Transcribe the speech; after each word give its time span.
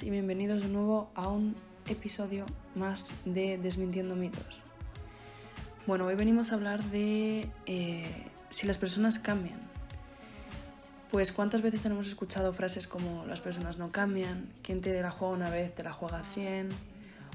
y 0.00 0.08
bienvenidos 0.08 0.62
de 0.62 0.68
nuevo 0.68 1.10
a 1.14 1.28
un 1.28 1.54
episodio 1.86 2.46
más 2.74 3.12
de 3.26 3.58
Desmintiendo 3.58 4.16
mitos. 4.16 4.62
Bueno, 5.86 6.06
hoy 6.06 6.14
venimos 6.14 6.50
a 6.50 6.54
hablar 6.54 6.82
de 6.84 7.50
eh, 7.66 8.26
si 8.48 8.66
las 8.66 8.78
personas 8.78 9.18
cambian. 9.18 9.60
Pues 11.10 11.30
cuántas 11.30 11.60
veces 11.60 11.82
tenemos 11.82 12.06
escuchado 12.06 12.54
frases 12.54 12.86
como 12.86 13.26
las 13.26 13.42
personas 13.42 13.76
no 13.76 13.92
cambian, 13.92 14.48
quien 14.62 14.80
te 14.80 14.98
la 15.02 15.10
juega 15.10 15.34
una 15.34 15.50
vez 15.50 15.74
te 15.74 15.82
la 15.82 15.92
juega 15.92 16.24
100, 16.24 16.70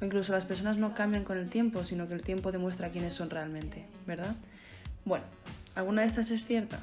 o 0.00 0.04
incluso 0.04 0.32
las 0.32 0.44
personas 0.44 0.76
no 0.76 0.92
cambian 0.92 1.22
con 1.22 1.38
el 1.38 1.48
tiempo, 1.48 1.84
sino 1.84 2.08
que 2.08 2.14
el 2.14 2.22
tiempo 2.22 2.50
demuestra 2.50 2.90
quiénes 2.90 3.12
son 3.12 3.30
realmente, 3.30 3.86
¿verdad? 4.08 4.34
Bueno, 5.04 5.24
¿alguna 5.76 6.00
de 6.00 6.08
estas 6.08 6.32
es 6.32 6.46
cierta? 6.46 6.80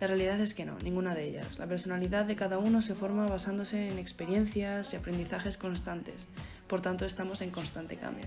La 0.00 0.08
realidad 0.08 0.40
es 0.40 0.54
que 0.54 0.64
no, 0.64 0.78
ninguna 0.80 1.14
de 1.14 1.28
ellas. 1.28 1.58
La 1.58 1.66
personalidad 1.66 2.24
de 2.24 2.36
cada 2.36 2.58
uno 2.58 2.82
se 2.82 2.94
forma 2.94 3.26
basándose 3.26 3.88
en 3.90 3.98
experiencias 3.98 4.92
y 4.92 4.96
aprendizajes 4.96 5.56
constantes, 5.56 6.26
por 6.66 6.80
tanto 6.80 7.04
estamos 7.04 7.40
en 7.42 7.50
constante 7.50 7.96
cambio. 7.96 8.26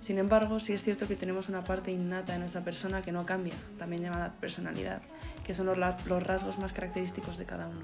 Sin 0.00 0.18
embargo, 0.18 0.58
sí 0.60 0.72
es 0.72 0.82
cierto 0.82 1.06
que 1.06 1.16
tenemos 1.16 1.48
una 1.48 1.64
parte 1.64 1.90
innata 1.90 2.32
de 2.32 2.40
nuestra 2.40 2.62
persona 2.62 3.02
que 3.02 3.12
no 3.12 3.24
cambia, 3.24 3.54
también 3.78 4.02
llamada 4.02 4.34
personalidad, 4.40 5.00
que 5.46 5.54
son 5.54 5.66
los 5.66 6.22
rasgos 6.22 6.58
más 6.58 6.72
característicos 6.72 7.38
de 7.38 7.44
cada 7.44 7.68
uno. 7.68 7.82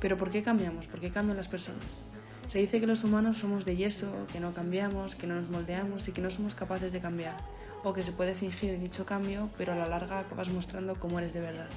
Pero 0.00 0.16
¿por 0.16 0.30
qué 0.30 0.42
cambiamos? 0.42 0.86
¿Por 0.86 1.00
qué 1.00 1.10
cambian 1.10 1.36
las 1.36 1.48
personas? 1.48 2.06
Se 2.48 2.58
dice 2.58 2.80
que 2.80 2.86
los 2.86 3.04
humanos 3.04 3.36
somos 3.36 3.66
de 3.66 3.76
yeso, 3.76 4.10
que 4.32 4.40
no 4.40 4.52
cambiamos, 4.52 5.14
que 5.14 5.26
no 5.26 5.34
nos 5.34 5.50
moldeamos 5.50 6.08
y 6.08 6.12
que 6.12 6.22
no 6.22 6.30
somos 6.30 6.54
capaces 6.54 6.92
de 6.92 7.00
cambiar 7.00 7.36
o 7.84 7.92
que 7.92 8.02
se 8.02 8.12
puede 8.12 8.34
fingir 8.34 8.80
dicho 8.80 9.04
cambio, 9.04 9.50
pero 9.58 9.72
a 9.72 9.76
la 9.76 9.86
larga 9.86 10.20
acabas 10.20 10.48
mostrando 10.48 10.98
cómo 10.98 11.18
eres 11.18 11.34
de 11.34 11.40
verdad, 11.40 11.68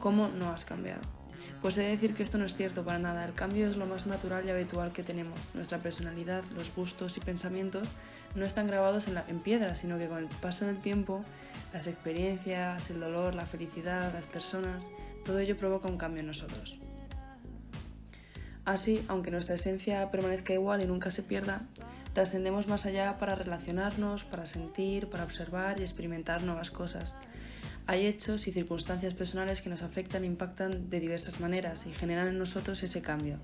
cómo 0.00 0.28
no 0.28 0.50
has 0.50 0.64
cambiado. 0.64 1.00
Pues 1.62 1.78
he 1.78 1.82
de 1.82 1.90
decir 1.90 2.14
que 2.14 2.24
esto 2.24 2.38
no 2.38 2.44
es 2.44 2.56
cierto 2.56 2.84
para 2.84 2.98
nada, 2.98 3.24
el 3.24 3.34
cambio 3.34 3.68
es 3.68 3.76
lo 3.76 3.86
más 3.86 4.06
natural 4.06 4.44
y 4.44 4.50
habitual 4.50 4.92
que 4.92 5.04
tenemos. 5.04 5.38
Nuestra 5.54 5.78
personalidad, 5.78 6.42
los 6.56 6.74
gustos 6.74 7.16
y 7.16 7.20
pensamientos 7.20 7.88
no 8.34 8.44
están 8.44 8.66
grabados 8.66 9.06
en, 9.06 9.16
en 9.28 9.38
piedra, 9.38 9.76
sino 9.76 9.96
que 9.96 10.08
con 10.08 10.18
el 10.18 10.26
paso 10.26 10.66
del 10.66 10.80
tiempo, 10.80 11.24
las 11.72 11.86
experiencias, 11.86 12.90
el 12.90 12.98
dolor, 12.98 13.34
la 13.34 13.46
felicidad, 13.46 14.12
las 14.12 14.26
personas, 14.26 14.90
todo 15.24 15.38
ello 15.38 15.56
provoca 15.56 15.88
un 15.88 15.98
cambio 15.98 16.20
en 16.20 16.26
nosotros. 16.26 16.78
Así, 18.64 19.04
aunque 19.08 19.30
nuestra 19.30 19.56
esencia 19.56 20.10
permanezca 20.10 20.54
igual 20.54 20.82
y 20.82 20.86
nunca 20.86 21.10
se 21.10 21.22
pierda, 21.22 21.62
Trascendemos 22.14 22.68
más 22.68 22.86
allá 22.86 23.18
para 23.18 23.34
relacionarnos, 23.34 24.22
para 24.22 24.46
sentir, 24.46 25.08
para 25.08 25.24
observar 25.24 25.80
y 25.80 25.82
experimentar 25.82 26.44
nuevas 26.44 26.70
cosas. 26.70 27.12
Hay 27.88 28.06
hechos 28.06 28.46
y 28.46 28.52
circunstancias 28.52 29.14
personales 29.14 29.60
que 29.60 29.68
nos 29.68 29.82
afectan 29.82 30.22
e 30.22 30.28
impactan 30.28 30.88
de 30.88 31.00
diversas 31.00 31.40
maneras 31.40 31.86
y 31.86 31.92
generan 31.92 32.28
en 32.28 32.38
nosotros 32.38 32.84
ese 32.84 33.02
cambio. 33.02 33.38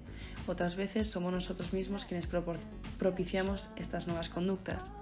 Otras 0.46 0.76
veces 0.76 1.10
somos 1.10 1.32
nosotros 1.32 1.72
mismos 1.72 2.04
quienes 2.04 2.28
propiciamos 2.96 3.70
estas 3.74 4.06
nuevas 4.06 4.28
conductas. 4.28 4.92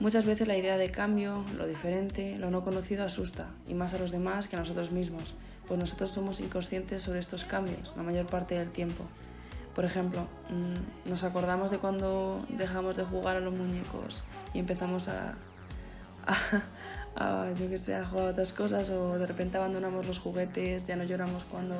Muchas 0.00 0.24
veces 0.24 0.46
la 0.46 0.56
idea 0.56 0.76
de 0.76 0.90
cambio, 0.90 1.44
lo 1.56 1.66
diferente, 1.66 2.38
lo 2.38 2.50
no 2.50 2.62
conocido 2.62 3.04
asusta, 3.04 3.46
y 3.66 3.74
más 3.74 3.94
a 3.94 3.98
los 3.98 4.12
demás 4.12 4.46
que 4.46 4.54
a 4.54 4.60
nosotros 4.60 4.92
mismos, 4.92 5.34
pues 5.66 5.78
nosotros 5.78 6.10
somos 6.10 6.40
inconscientes 6.40 7.02
sobre 7.02 7.18
estos 7.18 7.44
cambios 7.44 7.92
la 7.96 8.04
mayor 8.04 8.26
parte 8.26 8.56
del 8.56 8.70
tiempo. 8.70 9.04
Por 9.74 9.84
ejemplo, 9.84 10.22
mm, 10.50 11.10
nos 11.10 11.24
acordamos 11.24 11.70
de 11.70 11.78
cuando 11.78 12.44
dejamos 12.48 12.96
de 12.96 13.04
jugar 13.04 13.36
a 13.36 13.40
los 13.40 13.52
muñecos 13.52 14.22
y 14.54 14.60
empezamos 14.60 15.08
a, 15.08 15.34
yo 17.58 17.68
que 17.68 17.78
sé, 17.78 17.96
a 17.96 18.04
jugar 18.04 18.28
a 18.28 18.30
otras 18.30 18.52
cosas 18.52 18.90
o 18.90 19.18
de 19.18 19.26
repente 19.26 19.56
abandonamos 19.56 20.06
los 20.06 20.20
juguetes, 20.20 20.86
ya 20.86 20.94
no 20.94 21.04
lloramos 21.04 21.44
cuando 21.44 21.74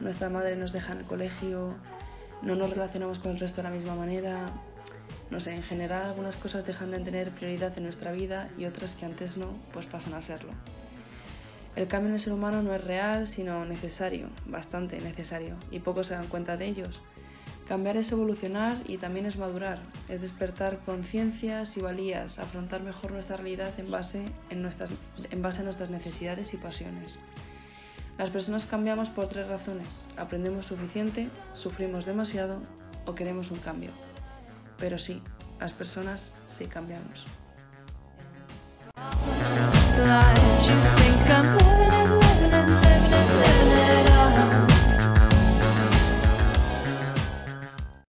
nuestra 0.00 0.28
madre 0.28 0.56
nos 0.56 0.72
deja 0.72 0.92
en 0.92 0.98
el 0.98 1.04
colegio, 1.04 1.74
no 2.42 2.56
nos 2.56 2.70
relacionamos 2.70 3.20
con 3.20 3.30
el 3.30 3.38
resto 3.38 3.58
de 3.58 3.68
la 3.68 3.74
misma 3.74 3.94
manera. 3.94 4.50
No 5.32 5.38
en 5.50 5.62
general 5.62 6.04
algunas 6.04 6.36
cosas 6.36 6.66
dejan 6.66 6.90
de 6.90 7.00
tener 7.00 7.30
prioridad 7.30 7.72
en 7.78 7.84
nuestra 7.84 8.12
vida 8.12 8.48
y 8.58 8.66
otras 8.66 8.94
que 8.94 9.06
antes 9.06 9.38
no, 9.38 9.46
pues 9.72 9.86
pasan 9.86 10.12
a 10.12 10.20
serlo. 10.20 10.52
El 11.74 11.88
cambio 11.88 12.08
en 12.10 12.16
el 12.16 12.20
ser 12.20 12.34
humano 12.34 12.62
no 12.62 12.74
es 12.74 12.84
real, 12.84 13.26
sino 13.26 13.64
necesario, 13.64 14.28
bastante 14.44 15.00
necesario, 15.00 15.56
y 15.70 15.78
pocos 15.78 16.08
se 16.08 16.14
dan 16.14 16.26
cuenta 16.26 16.58
de 16.58 16.66
ellos. 16.66 17.00
Cambiar 17.66 17.96
es 17.96 18.12
evolucionar 18.12 18.76
y 18.86 18.98
también 18.98 19.24
es 19.24 19.38
madurar, 19.38 19.78
es 20.10 20.20
despertar 20.20 20.80
conciencias 20.84 21.78
y 21.78 21.80
valías, 21.80 22.38
afrontar 22.38 22.82
mejor 22.82 23.12
nuestra 23.12 23.38
realidad 23.38 23.72
en 23.78 23.90
base, 23.90 24.26
en, 24.50 24.60
nuestras, 24.60 24.90
en 25.30 25.40
base 25.40 25.62
a 25.62 25.64
nuestras 25.64 25.88
necesidades 25.88 26.52
y 26.52 26.58
pasiones. 26.58 27.18
Las 28.18 28.28
personas 28.28 28.66
cambiamos 28.66 29.08
por 29.08 29.28
tres 29.28 29.48
razones. 29.48 30.08
Aprendemos 30.18 30.66
suficiente, 30.66 31.30
sufrimos 31.54 32.04
demasiado 32.04 32.60
o 33.06 33.14
queremos 33.14 33.50
un 33.50 33.60
cambio. 33.60 34.11
Pero 34.82 34.98
sí, 34.98 35.22
las 35.60 35.72
personas 35.72 36.34
sí 36.48 36.66
cambiamos. 36.66 37.24